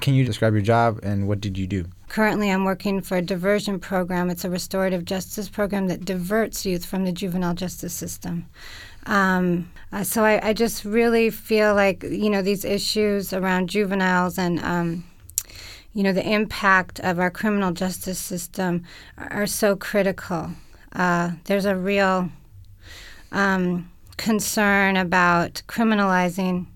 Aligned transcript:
Can 0.00 0.14
you 0.14 0.24
describe 0.24 0.52
your 0.54 0.62
job 0.62 1.00
and 1.02 1.28
what 1.28 1.40
did 1.40 1.58
you 1.58 1.66
do? 1.66 1.86
Currently, 2.08 2.50
I'm 2.50 2.64
working 2.64 3.00
for 3.02 3.16
a 3.18 3.22
diversion 3.22 3.78
program. 3.78 4.30
It's 4.30 4.44
a 4.44 4.50
restorative 4.50 5.04
justice 5.04 5.48
program 5.48 5.86
that 5.88 6.04
diverts 6.04 6.66
youth 6.66 6.84
from 6.84 7.04
the 7.04 7.12
juvenile 7.12 7.54
justice 7.54 7.92
system. 7.92 8.46
Um, 9.06 9.70
uh, 9.92 10.02
so 10.02 10.24
I, 10.24 10.48
I, 10.48 10.52
just 10.52 10.84
really 10.84 11.30
feel 11.30 11.74
like 11.74 12.02
you 12.02 12.28
know 12.28 12.42
these 12.42 12.66
issues 12.66 13.32
around 13.32 13.70
juveniles 13.70 14.36
and 14.36 14.60
um, 14.60 15.04
you 15.94 16.02
know 16.02 16.12
the 16.12 16.28
impact 16.28 17.00
of 17.00 17.18
our 17.18 17.30
criminal 17.30 17.72
justice 17.72 18.18
system 18.18 18.84
are, 19.16 19.32
are 19.32 19.46
so 19.46 19.74
critical. 19.74 20.50
Uh, 20.92 21.32
there's 21.44 21.64
a 21.64 21.76
real 21.76 22.28
um, 23.32 23.90
concern 24.16 24.96
about 24.96 25.62
criminalizing 25.66 26.66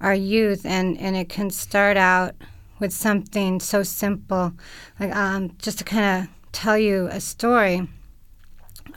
our 0.00 0.14
youth, 0.14 0.66
and, 0.66 0.98
and 0.98 1.16
it 1.16 1.28
can 1.28 1.48
start 1.48 1.96
out 1.96 2.34
with 2.82 2.92
something 2.92 3.60
so 3.60 3.82
simple. 3.82 4.52
Like 5.00 5.14
um, 5.16 5.52
just 5.58 5.78
to 5.78 5.84
kind 5.84 6.24
of 6.24 6.52
tell 6.52 6.76
you 6.76 7.06
a 7.06 7.20
story, 7.20 7.88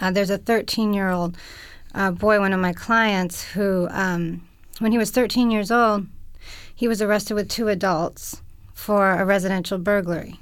uh, 0.01 0.11
there's 0.11 0.31
a 0.31 0.39
13 0.39 0.93
year 0.93 1.09
old 1.09 1.37
uh, 1.93 2.11
boy, 2.11 2.39
one 2.39 2.51
of 2.51 2.59
my 2.59 2.73
clients, 2.73 3.43
who, 3.43 3.87
um, 3.91 4.45
when 4.79 4.91
he 4.91 4.97
was 4.97 5.11
13 5.11 5.51
years 5.51 5.71
old, 5.71 6.07
he 6.75 6.89
was 6.89 7.01
arrested 7.01 7.35
with 7.35 7.47
two 7.47 7.69
adults 7.69 8.41
for 8.73 9.11
a 9.11 9.23
residential 9.23 9.77
burglary. 9.77 10.39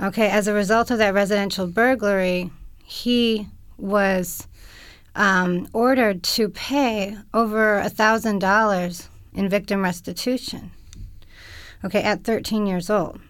Okay, 0.00 0.28
as 0.28 0.46
a 0.46 0.52
result 0.52 0.92
of 0.92 0.98
that 0.98 1.14
residential 1.14 1.66
burglary, 1.66 2.52
he 2.84 3.48
was 3.78 4.46
um, 5.16 5.66
ordered 5.72 6.22
to 6.22 6.48
pay 6.50 7.16
over 7.34 7.78
a 7.78 7.88
thousand 7.88 8.38
dollars 8.38 9.08
in 9.32 9.48
victim 9.48 9.82
restitution. 9.82 10.70
Okay, 11.84 12.02
at 12.02 12.24
13 12.24 12.66
years 12.66 12.90
old. 12.90 13.20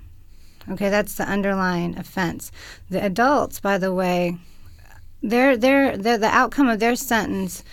Okay, 0.70 0.90
that's 0.90 1.14
the 1.14 1.24
underlying 1.24 1.96
offense. 1.96 2.52
The 2.90 3.04
adults, 3.04 3.60
by 3.60 3.78
the 3.78 3.92
way, 3.92 4.36
their, 5.22 5.56
their, 5.56 5.96
their, 5.96 6.18
the 6.18 6.28
outcome 6.28 6.68
of 6.68 6.78
their 6.78 6.96
sentence 6.96 7.64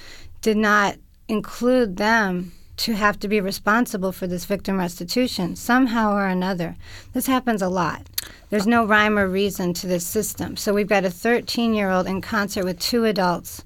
did 0.42 0.58
not 0.58 0.96
include 1.28 1.98
them 1.98 2.54
to 2.78 2.94
have 2.94 3.20
to 3.20 3.28
be 3.28 3.40
responsible 3.40 4.12
for 4.12 4.28
this 4.28 4.46
victim 4.46 4.78
restitution 4.78 5.56
somehow 5.56 6.14
or 6.14 6.28
another. 6.28 6.76
This 7.14 7.26
happens 7.26 7.62
a 7.62 7.70
lot. 7.70 8.04
There's 8.50 8.68
no 8.68 8.86
rhyme 8.86 9.18
or 9.18 9.28
reason 9.28 9.74
to 9.76 9.88
this 9.88 10.06
system. 10.06 10.58
So 10.58 10.74
we've 10.74 10.88
got 10.88 11.06
a 11.06 11.10
13 11.10 11.74
year 11.74 11.90
old 11.90 12.08
in 12.08 12.22
concert 12.22 12.66
with 12.66 12.80
two 12.80 13.06
adults, 13.06 13.64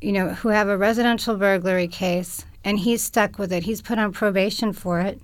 you 0.00 0.12
know, 0.12 0.30
who 0.30 0.48
have 0.48 0.68
a 0.68 0.78
residential 0.78 1.36
burglary 1.36 1.88
case, 1.88 2.44
and 2.64 2.78
he's 2.78 3.02
stuck 3.02 3.38
with 3.38 3.52
it. 3.52 3.64
He's 3.64 3.82
put 3.82 3.98
on 3.98 4.12
probation 4.12 4.72
for 4.72 5.00
it 5.00 5.20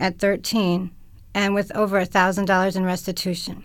at 0.00 0.18
13 0.18 0.90
and 1.34 1.54
with 1.54 1.74
over 1.76 1.98
a 1.98 2.06
$1,000 2.06 2.76
in 2.76 2.84
restitution. 2.84 3.62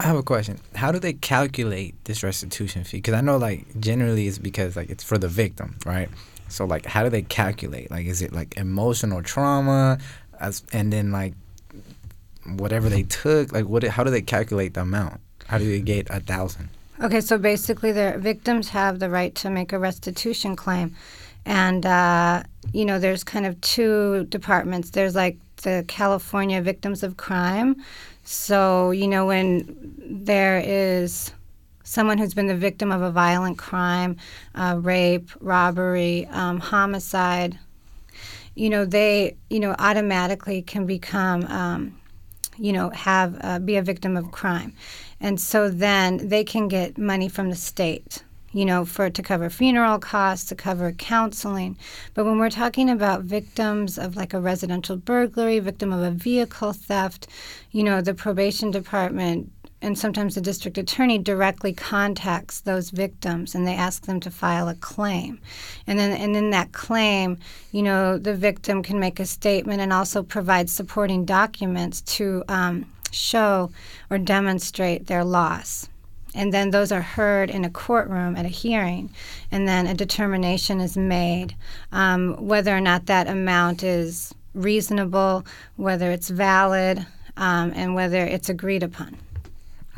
I 0.00 0.04
have 0.04 0.16
a 0.16 0.22
question. 0.22 0.58
How 0.74 0.90
do 0.90 0.98
they 0.98 1.12
calculate 1.12 1.94
this 2.04 2.22
restitution 2.22 2.84
fee? 2.84 2.98
Because 2.98 3.14
I 3.14 3.20
know, 3.20 3.36
like, 3.36 3.78
generally 3.78 4.26
it's 4.26 4.38
because, 4.38 4.76
like, 4.76 4.90
it's 4.90 5.04
for 5.04 5.18
the 5.18 5.28
victim, 5.28 5.76
right? 5.84 6.08
So, 6.48 6.64
like, 6.64 6.86
how 6.86 7.02
do 7.04 7.10
they 7.10 7.22
calculate? 7.22 7.90
Like, 7.90 8.06
is 8.06 8.22
it, 8.22 8.32
like, 8.32 8.56
emotional 8.56 9.22
trauma? 9.22 9.98
As, 10.40 10.62
and 10.72 10.92
then, 10.92 11.12
like, 11.12 11.34
whatever 12.44 12.88
they 12.88 13.02
took? 13.04 13.52
Like, 13.52 13.66
what? 13.66 13.84
how 13.84 14.04
do 14.04 14.10
they 14.10 14.22
calculate 14.22 14.74
the 14.74 14.80
amount? 14.80 15.20
How 15.46 15.58
do 15.58 15.64
they 15.64 15.80
get 15.80 16.08
a 16.10 16.20
thousand? 16.20 16.70
Okay, 17.02 17.20
so 17.20 17.38
basically, 17.38 17.92
the 17.92 18.16
victims 18.18 18.70
have 18.70 18.98
the 18.98 19.10
right 19.10 19.34
to 19.36 19.50
make 19.50 19.72
a 19.72 19.78
restitution 19.78 20.56
claim. 20.56 20.94
And, 21.46 21.84
uh, 21.84 22.42
you 22.72 22.84
know, 22.84 22.98
there's 22.98 23.24
kind 23.24 23.46
of 23.46 23.60
two 23.60 24.24
departments. 24.30 24.90
There's 24.90 25.14
like 25.14 25.38
the 25.62 25.84
California 25.88 26.62
Victims 26.62 27.02
of 27.02 27.16
Crime. 27.16 27.76
So, 28.24 28.90
you 28.90 29.06
know, 29.06 29.26
when 29.26 29.94
there 29.98 30.62
is 30.64 31.32
someone 31.84 32.18
who's 32.18 32.34
been 32.34 32.46
the 32.46 32.56
victim 32.56 32.90
of 32.90 33.02
a 33.02 33.10
violent 33.10 33.58
crime, 33.58 34.16
uh, 34.54 34.78
rape, 34.80 35.30
robbery, 35.40 36.26
um, 36.30 36.58
homicide, 36.58 37.58
you 38.54 38.70
know, 38.70 38.84
they, 38.84 39.36
you 39.50 39.60
know, 39.60 39.74
automatically 39.78 40.62
can 40.62 40.86
become, 40.86 41.44
um, 41.46 42.00
you 42.56 42.72
know, 42.72 42.90
have 42.90 43.36
uh, 43.42 43.58
be 43.58 43.76
a 43.76 43.82
victim 43.82 44.16
of 44.16 44.30
crime, 44.30 44.72
and 45.20 45.40
so 45.40 45.68
then 45.68 46.28
they 46.28 46.44
can 46.44 46.68
get 46.68 46.96
money 46.96 47.28
from 47.28 47.50
the 47.50 47.56
state 47.56 48.22
you 48.54 48.64
know, 48.64 48.84
for 48.84 49.10
to 49.10 49.22
cover 49.22 49.50
funeral 49.50 49.98
costs, 49.98 50.48
to 50.48 50.54
cover 50.54 50.92
counseling. 50.92 51.76
But 52.14 52.24
when 52.24 52.38
we're 52.38 52.50
talking 52.50 52.88
about 52.88 53.22
victims 53.22 53.98
of 53.98 54.16
like 54.16 54.32
a 54.32 54.40
residential 54.40 54.96
burglary, 54.96 55.58
victim 55.58 55.92
of 55.92 56.00
a 56.00 56.12
vehicle 56.12 56.72
theft, 56.72 57.26
you 57.72 57.82
know, 57.82 58.00
the 58.00 58.14
probation 58.14 58.70
department 58.70 59.50
and 59.82 59.98
sometimes 59.98 60.34
the 60.34 60.40
district 60.40 60.78
attorney 60.78 61.18
directly 61.18 61.72
contacts 61.72 62.60
those 62.60 62.88
victims 62.90 63.54
and 63.54 63.66
they 63.66 63.74
ask 63.74 64.06
them 64.06 64.18
to 64.18 64.30
file 64.30 64.68
a 64.68 64.74
claim 64.76 65.38
and 65.86 65.98
then 65.98 66.12
and 66.12 66.34
in 66.34 66.50
that 66.50 66.72
claim 66.72 67.36
you 67.70 67.82
know 67.82 68.16
the 68.16 68.34
victim 68.34 68.82
can 68.82 68.98
make 68.98 69.20
a 69.20 69.26
statement 69.26 69.82
and 69.82 69.92
also 69.92 70.22
provide 70.22 70.70
supporting 70.70 71.26
documents 71.26 72.00
to 72.00 72.42
um, 72.48 72.86
show 73.10 73.70
or 74.08 74.16
demonstrate 74.16 75.06
their 75.06 75.22
loss 75.22 75.88
and 76.34 76.52
then 76.52 76.70
those 76.70 76.92
are 76.92 77.00
heard 77.00 77.48
in 77.48 77.64
a 77.64 77.70
courtroom 77.70 78.36
at 78.36 78.44
a 78.44 78.48
hearing, 78.48 79.10
and 79.50 79.66
then 79.68 79.86
a 79.86 79.94
determination 79.94 80.80
is 80.80 80.96
made 80.96 81.54
um, 81.92 82.34
whether 82.46 82.76
or 82.76 82.80
not 82.80 83.06
that 83.06 83.28
amount 83.28 83.82
is 83.82 84.34
reasonable, 84.54 85.44
whether 85.76 86.10
it's 86.10 86.28
valid, 86.28 87.06
um, 87.36 87.72
and 87.74 87.94
whether 87.94 88.24
it's 88.24 88.48
agreed 88.48 88.82
upon. 88.82 89.16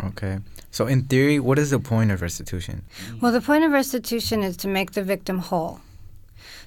Okay. 0.05 0.39
So, 0.71 0.87
in 0.87 1.05
theory, 1.05 1.41
what 1.41 1.59
is 1.59 1.71
the 1.71 1.79
point 1.79 2.11
of 2.11 2.21
restitution? 2.21 2.85
Well, 3.21 3.33
the 3.33 3.41
point 3.41 3.65
of 3.65 3.73
restitution 3.73 4.43
is 4.43 4.57
to 4.59 4.69
make 4.69 4.93
the 4.93 5.03
victim 5.03 5.39
whole 5.39 5.81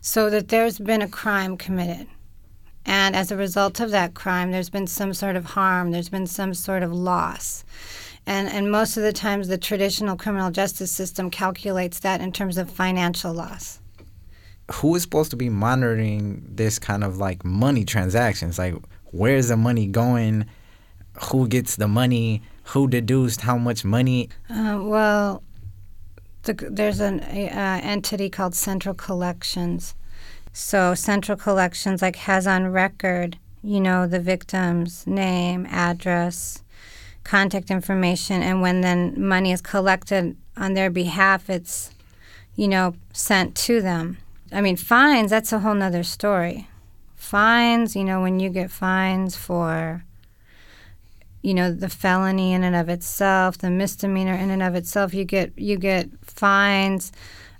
so 0.01 0.30
that 0.30 0.47
there's 0.47 0.80
been 0.80 1.01
a 1.01 1.07
crime 1.07 1.57
committed. 1.57 2.07
And 2.86 3.16
as 3.16 3.31
a 3.31 3.38
result 3.38 3.80
of 3.80 3.91
that 3.91 4.13
crime, 4.13 4.51
there's 4.51 4.69
been 4.69 4.88
some 4.88 5.13
sort 5.13 5.36
of 5.36 5.46
harm, 5.46 5.91
there's 5.91 6.09
been 6.09 6.25
some 6.25 6.53
sort 6.53 6.81
of 6.81 6.91
loss. 6.91 7.63
And, 8.25 8.47
and 8.47 8.72
most 8.72 8.97
of 8.97 9.03
the 9.03 9.13
times, 9.13 9.47
the 9.47 9.57
traditional 9.57 10.16
criminal 10.16 10.52
justice 10.52 10.91
system 10.91 11.30
calculates 11.30 12.00
that 12.00 12.22
in 12.22 12.31
terms 12.31 12.57
of 12.57 12.69
financial 12.69 13.34
loss. 13.34 13.80
Who 14.74 14.96
is 14.96 15.02
supposed 15.02 15.31
to 15.31 15.38
be 15.38 15.50
monitoring 15.50 16.44
this 16.47 16.78
kind 16.78 17.03
of 17.03 17.18
like 17.18 17.44
money 17.44 17.85
transactions? 17.85 18.59
Like, 18.59 18.75
where's 19.06 19.47
the 19.47 19.57
money 19.57 19.88
going? 19.88 20.46
Who 21.31 21.47
gets 21.47 21.75
the 21.75 21.88
money? 21.88 22.44
Who 22.66 22.88
deduced 22.88 23.41
how 23.41 23.57
much 23.57 23.84
money? 23.84 24.30
Uh, 24.47 24.80
well, 24.81 25.41
the, 26.44 26.53
there's 26.53 27.00
an 27.00 27.19
uh, 27.22 27.80
entity 27.84 28.30
called 28.30 28.53
Central 28.53 28.94
Collections. 28.94 29.96
So 30.53 30.94
Central 30.94 31.38
Collections 31.38 32.01
like 32.01 32.16
has 32.18 32.46
on 32.46 32.68
record, 32.68 33.38
you 33.63 33.80
know, 33.80 34.07
the 34.07 34.19
victim's 34.19 35.06
name, 35.07 35.66
address, 35.69 36.63
contact 37.29 37.69
information, 37.69 38.41
and 38.41 38.59
when 38.59 38.81
then 38.81 39.13
money 39.16 39.51
is 39.51 39.62
collected 39.62 40.35
on 40.57 40.73
their 40.73 40.90
behalf, 40.90 41.47
it's, 41.47 41.91
you 42.56 42.67
know, 42.67 42.95
sent 43.13 43.56
to 43.56 43.81
them. 43.81 44.17
I 44.51 44.62
mean, 44.62 44.75
fines, 44.75 45.29
that's 45.29 45.53
a 45.53 45.59
whole 45.59 45.75
nother 45.75 46.01
story. 46.01 46.68
Fines, 47.16 47.95
you 47.95 48.03
know, 48.03 48.19
when 48.19 48.39
you 48.39 48.50
get 48.50 48.72
fines 48.72 49.35
for, 49.35 50.03
you 51.44 51.53
know, 51.53 51.72
the 51.72 51.88
felony 51.88 52.51
in 52.51 52.63
and 52.63 52.75
of 52.75 52.89
itself, 52.89 53.59
the 53.59 53.69
misdemeanor 53.69 54.34
in 54.34 54.50
and 54.50 54.63
of 54.63 54.73
itself, 54.73 55.13
you 55.13 55.23
get 55.23 55.53
you 55.56 55.78
get 55.78 56.09
fines 56.23 57.12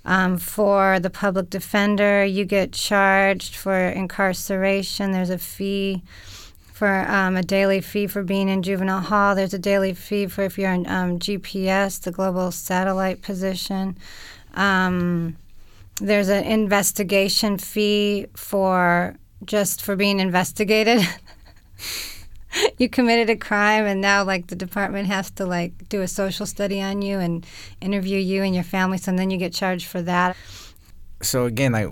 um, 0.04 0.40
for 0.40 1.00
the 1.00 1.12
public 1.12 1.52
defender. 1.52 2.26
You 2.26 2.44
get 2.44 2.74
charged 2.74 3.56
for 3.56 3.78
incarceration. 3.78 5.12
There's 5.12 5.30
a 5.30 5.38
fee 5.38 6.02
for 6.80 7.06
um, 7.10 7.36
a 7.36 7.44
daily 7.44 7.82
fee 7.82 8.08
for 8.08 8.24
being 8.24 8.48
in 8.48 8.64
juvenile 8.64 9.02
hall. 9.02 9.36
There's 9.36 9.54
a 9.54 9.60
daily 9.60 9.94
fee 9.94 10.28
for 10.28 10.44
if 10.44 10.58
you're 10.58 10.72
in 10.72 10.88
um, 10.88 11.20
GPS, 11.20 12.00
the 12.00 12.10
global 12.10 12.54
satellite 12.54 13.22
position. 13.22 13.98
Um, 14.54 15.36
there's 16.00 16.30
an 16.30 16.46
investigation 16.46 17.58
fee 17.58 18.28
for 18.34 19.18
just 19.44 19.82
for 19.82 19.98
being 19.98 20.22
investigated. 20.22 21.06
you 22.78 22.88
committed 22.88 23.30
a 23.30 23.36
crime 23.36 23.84
and 23.84 24.00
now 24.00 24.24
like 24.24 24.48
the 24.48 24.56
department 24.56 25.08
has 25.08 25.30
to 25.32 25.46
like 25.46 25.90
do 25.90 26.02
a 26.02 26.08
social 26.08 26.46
study 26.46 26.82
on 26.82 27.02
you 27.02 27.20
and 27.20 27.46
interview 27.82 28.18
you 28.18 28.42
and 28.42 28.56
your 28.56 28.64
family 28.64 28.98
so 28.98 29.12
then 29.12 29.30
you 29.30 29.38
get 29.38 29.54
charged 29.54 29.86
for 29.86 30.02
that 30.02 30.36
so 31.22 31.46
again 31.46 31.74
like 31.74 31.88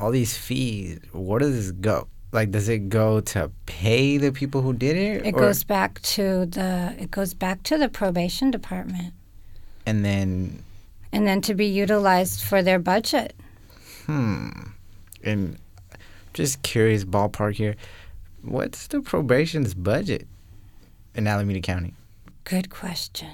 all 0.00 0.10
these 0.10 0.38
fees 0.38 1.00
where 1.12 1.38
does 1.38 1.52
this 1.54 1.70
go 1.70 2.08
like 2.34 2.50
does 2.50 2.68
it 2.68 2.88
go 2.88 3.20
to 3.20 3.50
pay 3.66 4.18
the 4.18 4.30
people 4.32 4.60
who 4.60 4.72
did 4.72 4.96
it 4.96 5.24
it 5.26 5.34
or? 5.34 5.40
goes 5.40 5.64
back 5.64 6.00
to 6.02 6.44
the 6.46 6.94
it 6.98 7.10
goes 7.10 7.32
back 7.34 7.62
to 7.62 7.78
the 7.78 7.88
probation 7.88 8.50
department 8.50 9.14
and 9.86 10.04
then 10.04 10.62
and 11.12 11.26
then 11.26 11.40
to 11.40 11.54
be 11.54 11.66
utilized 11.66 12.42
for 12.42 12.62
their 12.62 12.78
budget 12.78 13.34
hmm 14.06 14.48
and 15.22 15.56
just 16.34 16.62
curious 16.62 17.04
ballpark 17.04 17.54
here 17.54 17.76
what's 18.42 18.88
the 18.88 19.00
probation's 19.00 19.72
budget 19.74 20.26
in 21.14 21.26
Alameda 21.26 21.60
County? 21.60 21.94
Good 22.44 22.70
question. 22.70 23.30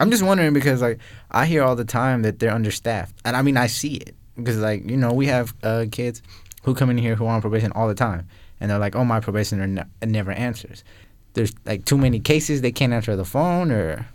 I'm 0.00 0.10
just 0.10 0.22
wondering 0.22 0.52
because 0.52 0.80
like 0.80 0.98
I 1.30 1.46
hear 1.46 1.62
all 1.62 1.76
the 1.76 1.84
time 1.84 2.22
that 2.22 2.38
they're 2.38 2.54
understaffed, 2.54 3.14
and 3.24 3.36
I 3.36 3.42
mean 3.42 3.56
I 3.56 3.66
see 3.66 3.94
it 3.96 4.14
because 4.36 4.58
like 4.58 4.88
you 4.88 4.96
know 4.96 5.12
we 5.12 5.26
have 5.26 5.52
uh, 5.62 5.86
kids 5.90 6.22
who 6.68 6.74
come 6.74 6.90
in 6.90 6.98
here 6.98 7.14
who 7.14 7.24
are 7.24 7.34
on 7.34 7.40
probation 7.40 7.72
all 7.72 7.88
the 7.88 7.94
time, 7.94 8.28
and 8.60 8.70
they're 8.70 8.78
like, 8.78 8.94
oh 8.94 9.04
my 9.04 9.20
probationer 9.20 9.66
ne- 9.66 10.06
never 10.06 10.32
answers. 10.32 10.84
There's 11.32 11.52
like 11.64 11.84
too 11.84 11.96
many 11.96 12.20
cases 12.20 12.60
they 12.60 12.72
can't 12.72 12.92
answer 12.92 13.16
the 13.16 13.24
phone 13.24 13.72
or. 13.72 14.06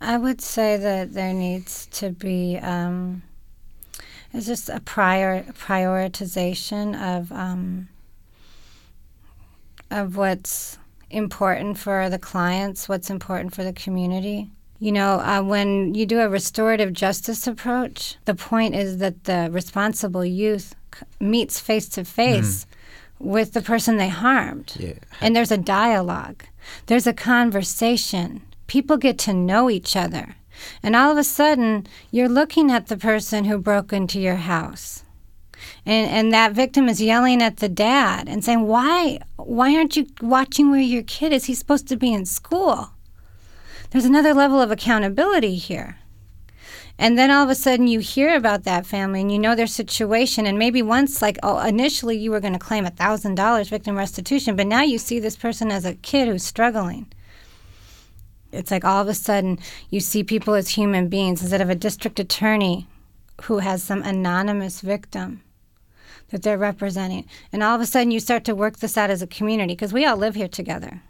I 0.00 0.16
would 0.18 0.40
say 0.40 0.76
that 0.76 1.14
there 1.14 1.32
needs 1.32 1.86
to 1.92 2.10
be 2.10 2.58
um, 2.58 3.22
it's 4.32 4.46
just 4.46 4.68
a 4.68 4.80
prior 4.80 5.42
prioritization 5.44 6.94
of 6.94 7.32
um, 7.32 7.88
of 9.90 10.16
what's 10.16 10.78
important 11.10 11.78
for 11.78 12.10
the 12.10 12.18
clients, 12.18 12.88
what's 12.88 13.08
important 13.08 13.54
for 13.54 13.64
the 13.64 13.72
community. 13.72 14.50
You 14.78 14.92
know, 14.92 15.20
uh, 15.20 15.42
when 15.42 15.94
you 15.94 16.04
do 16.06 16.20
a 16.20 16.28
restorative 16.28 16.92
justice 16.92 17.46
approach, 17.46 18.16
the 18.26 18.34
point 18.34 18.74
is 18.74 18.98
that 18.98 19.24
the 19.24 19.48
responsible 19.50 20.24
youth 20.24 20.76
meets 21.20 21.60
face 21.60 21.88
to 21.90 22.04
face 22.04 22.66
with 23.18 23.52
the 23.52 23.62
person 23.62 23.96
they 23.96 24.08
harmed. 24.08 24.74
Yeah. 24.78 24.94
And 25.20 25.34
there's 25.34 25.50
a 25.50 25.58
dialogue, 25.58 26.44
there's 26.86 27.06
a 27.06 27.12
conversation. 27.12 28.42
People 28.66 28.98
get 28.98 29.18
to 29.20 29.32
know 29.32 29.70
each 29.70 29.96
other. 29.96 30.36
And 30.82 30.94
all 30.94 31.10
of 31.10 31.18
a 31.18 31.24
sudden, 31.24 31.86
you're 32.10 32.28
looking 32.28 32.70
at 32.70 32.88
the 32.88 32.96
person 32.96 33.44
who 33.44 33.58
broke 33.58 33.92
into 33.92 34.20
your 34.20 34.36
house. 34.36 35.04
And, 35.86 36.10
and 36.10 36.32
that 36.32 36.52
victim 36.52 36.88
is 36.88 37.00
yelling 37.00 37.42
at 37.42 37.58
the 37.58 37.68
dad 37.68 38.28
and 38.28 38.44
saying, 38.44 38.66
why, 38.66 39.20
why 39.36 39.74
aren't 39.74 39.96
you 39.96 40.06
watching 40.20 40.70
where 40.70 40.80
your 40.80 41.02
kid 41.02 41.32
is? 41.32 41.46
He's 41.46 41.58
supposed 41.58 41.88
to 41.88 41.96
be 41.96 42.12
in 42.12 42.26
school. 42.26 42.90
There's 43.90 44.04
another 44.04 44.34
level 44.34 44.60
of 44.60 44.70
accountability 44.70 45.56
here. 45.56 45.96
And 46.98 47.16
then 47.16 47.30
all 47.30 47.44
of 47.44 47.50
a 47.50 47.54
sudden 47.54 47.86
you 47.86 48.00
hear 48.00 48.34
about 48.34 48.64
that 48.64 48.84
family 48.84 49.20
and 49.20 49.30
you 49.30 49.38
know 49.38 49.54
their 49.54 49.68
situation. 49.68 50.46
And 50.46 50.58
maybe 50.58 50.82
once, 50.82 51.22
like, 51.22 51.38
oh, 51.44 51.60
initially 51.60 52.16
you 52.16 52.32
were 52.32 52.40
going 52.40 52.54
to 52.54 52.58
claim 52.58 52.84
$1,000 52.84 53.68
victim 53.68 53.96
restitution, 53.96 54.56
but 54.56 54.66
now 54.66 54.82
you 54.82 54.98
see 54.98 55.20
this 55.20 55.36
person 55.36 55.70
as 55.70 55.84
a 55.84 55.94
kid 55.94 56.26
who's 56.26 56.42
struggling. 56.42 57.06
It's 58.50 58.70
like 58.70 58.84
all 58.84 59.00
of 59.00 59.08
a 59.08 59.14
sudden 59.14 59.58
you 59.90 60.00
see 60.00 60.24
people 60.24 60.54
as 60.54 60.70
human 60.70 61.08
beings 61.08 61.42
instead 61.42 61.60
of 61.60 61.70
a 61.70 61.74
district 61.74 62.18
attorney 62.18 62.88
who 63.42 63.58
has 63.58 63.82
some 63.82 64.02
anonymous 64.02 64.80
victim 64.80 65.42
that 66.30 66.42
they're 66.42 66.58
representing. 66.58 67.26
And 67.52 67.62
all 67.62 67.76
of 67.76 67.80
a 67.80 67.86
sudden 67.86 68.10
you 68.10 68.20
start 68.20 68.44
to 68.44 68.54
work 68.54 68.78
this 68.78 68.96
out 68.96 69.10
as 69.10 69.22
a 69.22 69.26
community 69.26 69.74
because 69.74 69.92
we 69.92 70.04
all 70.04 70.16
live 70.16 70.34
here 70.34 70.48
together. 70.48 71.02